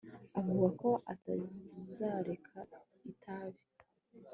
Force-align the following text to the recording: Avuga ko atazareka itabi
Avuga 0.39 0.67
ko 0.81 0.89
atazareka 1.13 2.57
itabi 3.11 3.61